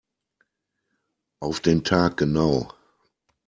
[1.41, 2.73] Auf den Tag genau.